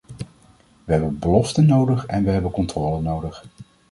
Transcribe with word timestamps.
We 0.85 0.91
hebben 0.93 1.19
beloften 1.19 1.65
nodig 1.65 2.05
en 2.05 2.23
we 2.23 2.29
hebben 2.31 2.51
controle 2.51 3.01
nodig. 3.01 3.43